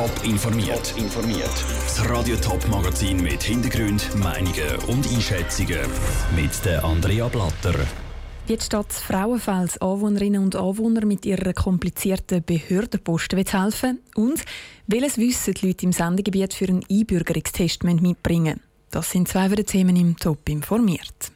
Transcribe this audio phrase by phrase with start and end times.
[0.00, 0.94] Top informiert.
[0.96, 1.52] informiert.
[1.84, 5.78] Das Radio Top Magazin mit Hintergrund, Meinungen und Einschätzungen
[6.34, 7.74] mit der Andrea Blatter.
[8.46, 14.42] Wie die Stadt Frauenfels Anwohnerinnen und Anwohner mit ihrer komplizierten Behördenpost helfen und
[14.86, 19.96] welches Wissen die Leute im Sendegebiet für einen Einbürgerungstest mitbringen Das sind zwei der Themen
[19.96, 21.30] im Top informiert.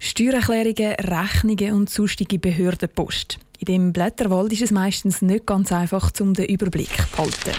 [0.00, 3.38] Steuererklärungen, Rechnungen und sonstige Behördenpost.
[3.58, 7.56] In dem Blätterwald ist es meistens nicht ganz einfach, um den Überblick zu behalten.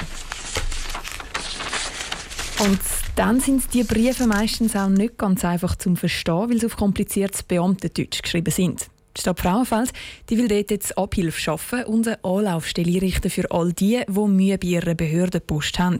[2.60, 2.80] Und
[3.16, 7.44] dann sind die Briefe meistens auch nicht ganz einfach zu verstehen, weil sie auf kompliziertes
[7.44, 8.88] Beamtendeutsch geschrieben sind.
[9.18, 9.92] Die Stadt Frauenfeld
[10.30, 14.60] die will dort jetzt Abhilfe schaffen und eine Anlaufstelle einrichten für all die, die Mühe
[14.60, 15.98] bei ihrer Behördenpost haben.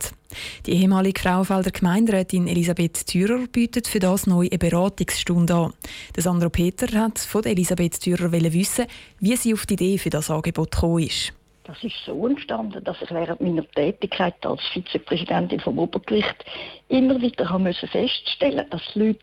[0.68, 5.74] Die ehemalige Frauenfelder Gemeinderätin Elisabeth Thürer bietet für das neu eine Beratungsstunde an.
[6.16, 8.86] Der Sandro Peter hat von Elisabeth Thürer wissen,
[9.20, 11.34] wie sie auf die Idee für das Angebot gekommen ist.
[11.64, 16.46] Das ist so entstanden, dass ich während meiner Tätigkeit als Vizepräsidentin vom Obergericht
[16.88, 19.20] immer wieder haben müssen feststellen, dass Leute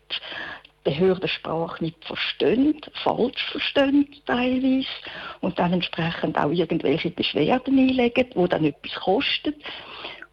[0.85, 4.87] Behördensprache nicht verstehen, falsch verstehen teilweise
[5.41, 9.55] und dann entsprechend auch irgendwelche Beschwerden einlegen, die dann etwas kosten.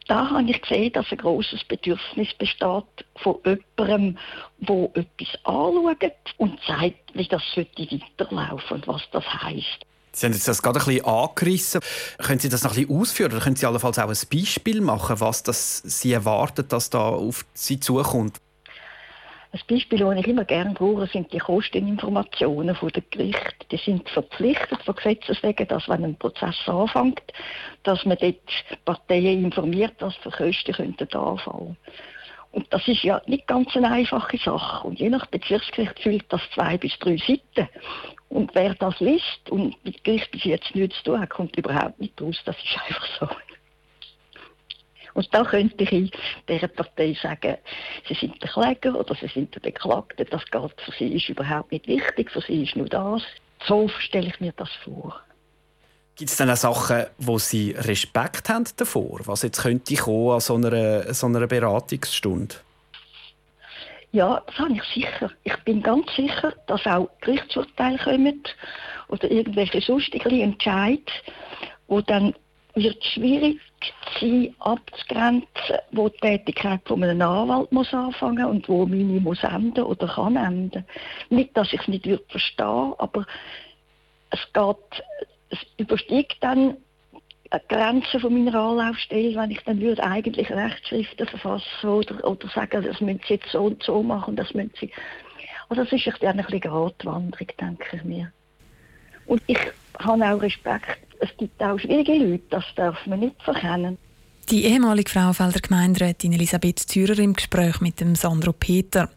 [0.08, 2.84] Da habe ich gesehen, dass ein großes Bedürfnis besteht
[3.16, 4.18] von jemandem,
[4.58, 9.86] der etwas anschaut und zeigt, wie das weiterlaufen und was das heisst.
[10.14, 11.80] Sie haben jetzt das gerade ein bisschen angerissen.
[12.18, 13.32] Können Sie das noch ein bisschen ausführen?
[13.32, 17.46] Oder können Sie allenfalls auch ein Beispiel machen, was das Sie erwartet, dass da auf
[17.54, 18.38] Sie zukommt?
[19.52, 23.66] Ein Beispiel, das ich immer gerne brauche, sind die Kosteninformationen von der Gericht.
[23.70, 27.20] Die sind verpflichtet von Gesetzes wegen, dass wenn ein Prozess anfängt,
[27.82, 28.36] dass man dort
[28.86, 31.76] Parteien informiert, dass für Kosten könnten anfallen.
[32.52, 34.86] Und das ist ja nicht ganz eine einfache Sache.
[34.86, 37.68] Und je nach Bezirksgericht füllt das zwei bis drei Seiten.
[38.30, 42.00] Und wer das liest und mit Gericht bis jetzt nichts zu tun hat, kommt überhaupt
[42.00, 42.40] nicht raus.
[42.46, 43.28] Das ist einfach so.
[45.14, 46.12] Und da könnte ich
[46.48, 47.56] dieser Partei sagen,
[48.08, 50.24] sie sind der Kläger oder sie sind der Beklagte.
[50.24, 53.22] Das geht für sie ist überhaupt nicht wichtig, für sie ist nur das.
[53.66, 55.20] So stelle ich mir das vor.
[56.16, 60.40] Gibt es denn auch Sachen, wo Sie Respekt haben davor, was jetzt könnte kommen an
[60.40, 62.54] so einer, so einer Beratungsstunde?
[64.12, 65.30] Ja, das habe ich sicher.
[65.42, 68.42] Ich bin ganz sicher, dass auch Gerichtsurteile kommen
[69.08, 71.06] oder irgendwelche sonstigen Entscheidungen,
[71.86, 72.34] wo dann
[72.74, 73.58] wird schwierig
[74.20, 79.84] sein, abzugrenzen, wo die Tätigkeit von einem Anwalt muss anfangen und wo meine muss enden
[79.84, 80.84] oder kann enden.
[81.30, 83.26] Nicht, dass ich es nicht würde verstehen, aber
[84.30, 85.04] es geht,
[85.50, 86.76] es übersteigt dann
[87.50, 92.82] eine Grenze von meiner Anlaufstelle, wenn ich dann würde eigentlich Rechtsschriften verfassen oder, oder sagen,
[92.82, 94.90] das müssen Sie jetzt so und so machen, das müssen Sie...
[95.68, 98.32] Also das ist dann ein bisschen Gratwanderung, denke ich mir.
[99.26, 99.58] Und ich
[99.98, 101.01] habe auch Respekt es
[101.42, 103.98] gibt auch schwierige Leute, das darf man nicht verkennen.
[104.48, 109.10] Die ehemalige Frauenfelder Gemeinderätin Elisabeth Thürer im Gespräch mit dem Sandro Peter.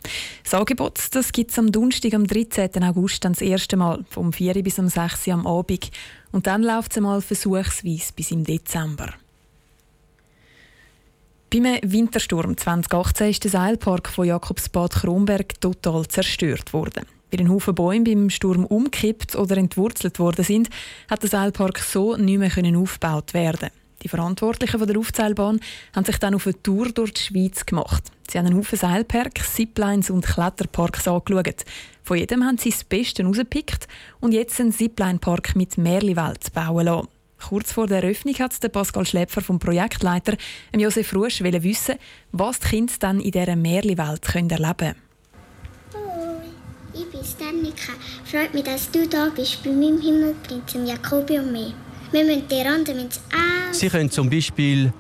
[0.44, 2.84] Das Angebot das gibt es am Donnerstag, am 13.
[2.84, 5.91] August, dann das erste Mal, vom 4 bis am 6 am Abend.
[6.31, 9.13] Und dann läuft es einmal versuchsweise bis im Dezember.
[11.52, 17.06] Beim Wintersturm 2018 ist der Seilpark von Jakobsbad Kronberg total zerstört worden.
[17.35, 20.69] Weil ein Haufen Bäume beim Sturm umkippt oder entwurzelt worden sind,
[21.09, 23.72] hat der Seilpark so nicht mehr aufgebaut werden.
[24.03, 25.59] Die Verantwortlichen von der Aufzählbahn
[25.94, 28.03] haben sich dann auf eine Tour durch die Schweiz gemacht.
[28.29, 31.66] Sie haben einen Haufen Seilparks, Ziplines und Kletterparks angeschaut.
[32.03, 33.88] Von jedem haben sie das Beste rausgepickt
[34.22, 37.07] und jetzt einen Zipline-Park mit Märliwelt bauen lassen.
[37.50, 40.38] Kurz vor der Eröffnung hat der Pascal Schläpfer vom Projektleiter
[40.74, 41.95] Josef Rusch wissen,
[42.31, 45.04] was die Kinder dann in dieser Märliwelt erleben können.
[47.25, 47.94] Bin Sternika.
[48.24, 51.74] Freut mich, dass du da bist bei meinem Himmelprinzen Jakobi und mir.
[52.12, 53.19] Wir müssen die Rande mit
[53.72, 54.94] Sie können zum Beispiel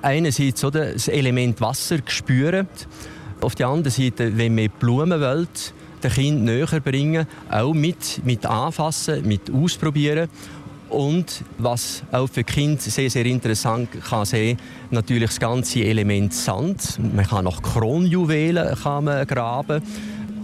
[0.00, 2.68] einerseits oder, das Element Wasser spüren.
[3.40, 5.48] Auf der anderen Seite, wenn wir Blumen wollen,
[6.04, 10.28] den Kind näher bringen, auch mit, mit anfassen, mit ausprobieren.
[10.88, 14.58] Und was auch für Kind sehr, sehr interessant kann sein,
[14.90, 16.98] natürlich das ganze Element Sand.
[17.14, 19.82] Man kann nach Kronjuwelen kann man graben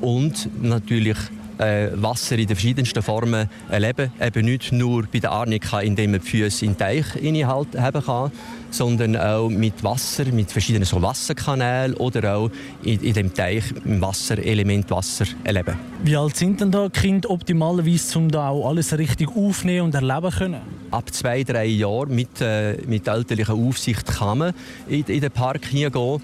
[0.00, 1.18] und natürlich
[1.58, 4.12] äh, Wasser in den verschiedensten Formen erleben.
[4.20, 8.32] Eben nicht nur bei der Arnika, indem man die Füße in den Teich haben kann,
[8.70, 12.50] sondern auch mit Wasser, mit verschiedenen so Wasserkanälen oder auch
[12.82, 15.76] in, in dem Teich im Wasser, Element Wasser erleben.
[16.04, 20.30] Wie alt sind denn da Kinder optimalerweise, um da auch alles richtig aufnehmen und erleben
[20.30, 20.60] können?
[20.90, 24.54] Ab zwei, drei Jahren mit, äh, mit elterlicher Aufsicht kann man
[24.88, 26.20] in, in den Park hineingehen.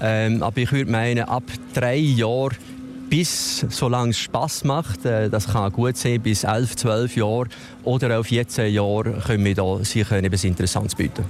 [0.00, 2.56] Ähm, aber ich würde meinen, ab drei Jahren
[3.12, 7.44] bis solange es Spass macht, äh, das kann gut sein, bis 11, 12 Jahre
[7.84, 11.22] oder auf 14 Jahre können wir da sicher etwas Interessantes bieten.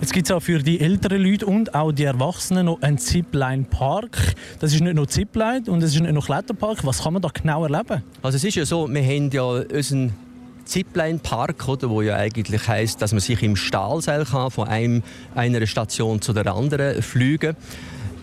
[0.00, 4.34] Jetzt gibt es auch für die älteren Leute und auch die Erwachsenen noch einen Zipline-Park.
[4.58, 6.84] Das ist nicht nur Zipline und es ist nicht nur Kletterpark.
[6.84, 8.02] Was kann man da genau erleben?
[8.22, 10.12] Also es ist ja so, wir haben ja unseren
[10.64, 15.04] Zipline-Park, oder, wo ja eigentlich heißt, dass man sich im Stahlseil kann, von einem,
[15.36, 17.54] einer Station zu der anderen fliegen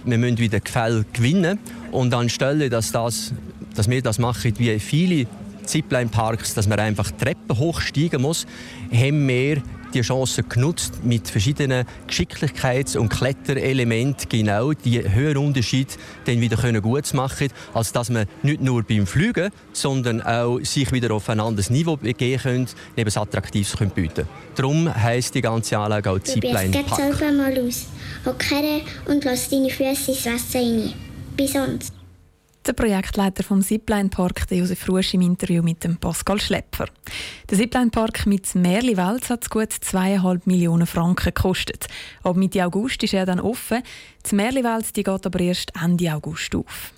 [0.08, 1.60] Wir müssen wieder Gefälle gewinnen.
[1.92, 3.34] Und anstelle, dass, das,
[3.76, 5.28] dass wir das machen wie viele
[5.66, 8.48] Zipline-Parks, dass man einfach Treppen hochsteigen muss,
[8.92, 9.62] haben wir
[9.94, 16.82] die Chance genutzt, mit verschiedenen Geschicklichkeits- und Kletterelementen genau die höheren Unterschied dann wieder können
[16.82, 21.30] gut zu machen, als dass man nicht nur beim Fliegen, sondern auch sich wieder auf
[21.30, 24.28] ein anderes Niveau begeben können, neben es attraktives können bieten.
[24.56, 26.88] Darum heisst die ganze Anlage auch Zipline Park.
[26.88, 27.86] Probier selber mal aus.
[28.26, 28.44] Hock
[29.06, 30.94] und lass deine Füße ins Wasser rein.
[31.36, 31.97] Bis sonst.
[32.68, 36.88] Der Projektleiter vom Zipline Park, Josef Rusch, im Interview mit dem Pascal Schlepper.
[37.50, 41.88] Der Zipline Park mit Merli Wels hat gut 2,5 Millionen Franken gekostet.
[42.24, 43.82] Ab Mitte August ist er dann offen.
[44.30, 46.92] Die Merli Wels geht aber erst Ende August auf.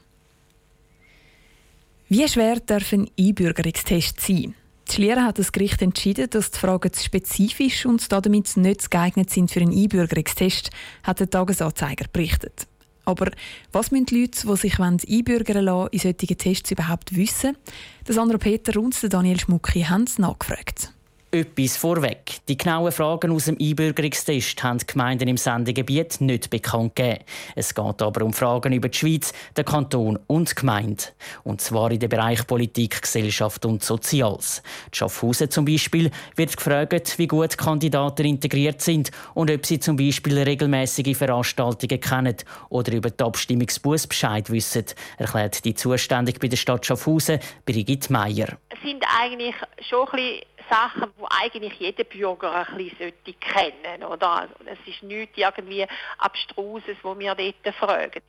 [2.07, 4.55] Wie schwer darf ein Einbürgerungstest sein?
[4.87, 9.29] Die Schlieren hat das Gericht entschieden, dass die Fragen zu spezifisch und damit nicht geeignet
[9.29, 10.71] sind für einen Einbürgerungstest,
[11.03, 12.65] hat der Tagesanzeiger berichtet.
[13.09, 13.31] Aber
[13.71, 17.57] was müssen die Leute, die sich einbürgern lassen, in solchen Tests überhaupt wissen?
[18.05, 20.93] Das andere Peter und Daniel Schmucki haben es nachgefragt.
[21.31, 22.39] Etwas vorweg.
[22.47, 27.23] Die genauen Fragen aus dem Einbürgerungstest haben die Gemeinden im Sendegebiet nicht bekannt gegeben.
[27.55, 31.03] Es geht aber um Fragen über die Schweiz, den Kanton und die Gemeinde.
[31.43, 34.63] Und zwar in den Bereich Politik, Gesellschaft und Soziales.
[34.87, 39.97] In Schaffhausen zum Beispiel wird gefragt, wie gut Kandidaten integriert sind und ob sie zum
[39.97, 42.37] Beispiel regelmäßige Veranstaltungen kennen
[42.69, 44.85] oder über die Abstimmungsbus Bescheid wissen,
[45.19, 48.57] erklärt die Zuständige bei der Stadt Schaffhausen, Brigitte Meier.
[48.69, 49.53] Es sind eigentlich
[49.87, 54.47] schon ein bisschen Sachen, die eigentlich jeder Bürger ein bisschen kennen oder?
[54.65, 55.85] Es ist nichts irgendwie
[56.17, 58.21] Abstruses, wo wir dort fragen.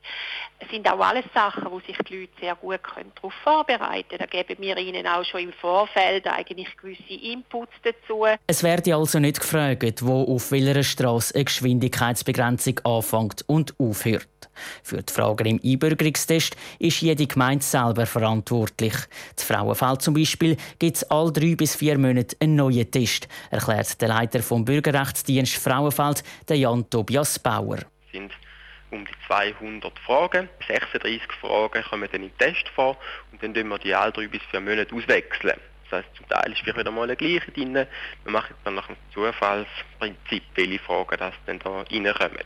[0.59, 2.79] Es sind auch alles Sachen, wo sich die Leute sehr gut
[3.15, 4.19] darauf vorbereiten können.
[4.19, 8.25] Da geben wir ihnen auch schon im Vorfeld eigentlich gewisse Inputs dazu.
[8.47, 14.27] Es werde also nicht gefragt, wo auf welcher Straße eine Geschwindigkeitsbegrenzung anfängt und aufhört.
[14.83, 18.93] Für die Fragen im Einbürgerungstest ist jede Gemeinde selber verantwortlich.
[19.39, 24.01] Die Frauenfeld zum Beispiel gibt es alle drei bis vier Monate einen neuen Test, erklärt
[24.01, 27.77] der Leiter vom Bürgerrechtsdienst Frauenfeld, der Jan Tobias Bauer.
[27.77, 28.31] Es sind
[28.91, 30.49] um die 200 Fragen.
[30.67, 32.97] 36 Fragen kommen dann im Test vor
[33.31, 35.59] und dann tun wir die alle drei bis vier Monate auswechseln.
[35.89, 37.73] Das heißt, zum Teil ist wieder mal eine gleiche drin.
[37.73, 37.87] Wir
[38.31, 42.45] machen dann nach dem Zufallsprinzip, welche Fragen das dann da reinkommen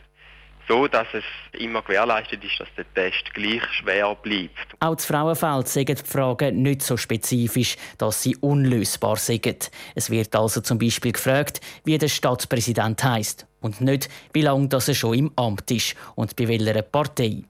[0.68, 1.24] so, dass es
[1.58, 4.74] immer gewährleistet ist, dass der Test gleich schwer bleibt.
[4.80, 9.70] Auch das Frauenfeld sagen die Fragen nicht so spezifisch, dass sie unlösbar sind.
[9.94, 14.80] Es wird also zum Beispiel gefragt, wie der Stadtpräsident heißt und nicht, wie lange er
[14.80, 17.44] schon im Amt ist und bei welcher Partei.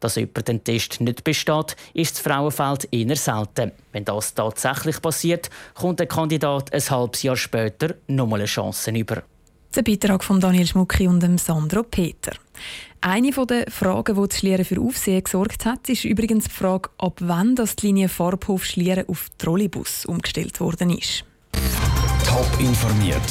[0.00, 3.72] Dass jemand den Test nicht besteht, ist das Frauenfeld eher selten.
[3.92, 9.22] Wenn das tatsächlich passiert, kommt der Kandidat ein halbes Jahr später nochmal eine Chance über.
[9.76, 12.32] Der Beitrag von Daniel Schmucki und Sandro Peter.
[13.00, 17.20] Eine der Fragen, die die Schlieren für Aufsehen gesorgt hat, ist übrigens die Frage, ab
[17.20, 21.24] wann das die Linie Farbhof Schlieren auf Trolleybus umgestellt worden ist.
[22.26, 23.22] Top informiert,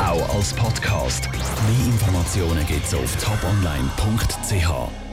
[0.00, 1.28] auch als Podcast.
[1.30, 5.03] Mehr Informationen gibt es auf toponline.ch.